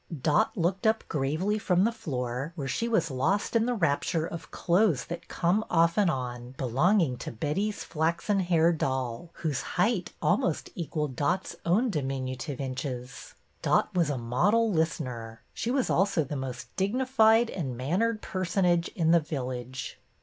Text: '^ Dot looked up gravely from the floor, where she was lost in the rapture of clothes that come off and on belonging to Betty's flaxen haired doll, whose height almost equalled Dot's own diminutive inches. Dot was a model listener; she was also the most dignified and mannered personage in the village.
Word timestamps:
'^ 0.15 0.21
Dot 0.23 0.57
looked 0.57 0.87
up 0.87 1.03
gravely 1.09 1.59
from 1.59 1.83
the 1.83 1.91
floor, 1.91 2.53
where 2.55 2.67
she 2.67 2.87
was 2.87 3.11
lost 3.11 3.55
in 3.55 3.67
the 3.67 3.75
rapture 3.75 4.25
of 4.25 4.49
clothes 4.49 5.05
that 5.05 5.27
come 5.27 5.63
off 5.69 5.95
and 5.95 6.09
on 6.09 6.55
belonging 6.57 7.17
to 7.17 7.31
Betty's 7.31 7.83
flaxen 7.83 8.39
haired 8.39 8.79
doll, 8.79 9.29
whose 9.33 9.61
height 9.77 10.13
almost 10.19 10.71
equalled 10.73 11.15
Dot's 11.15 11.55
own 11.67 11.91
diminutive 11.91 12.59
inches. 12.59 13.35
Dot 13.61 13.93
was 13.93 14.09
a 14.09 14.17
model 14.17 14.71
listener; 14.73 15.43
she 15.53 15.69
was 15.69 15.87
also 15.87 16.23
the 16.23 16.35
most 16.35 16.75
dignified 16.75 17.51
and 17.51 17.77
mannered 17.77 18.23
personage 18.23 18.87
in 18.95 19.11
the 19.11 19.19
village. 19.19 19.99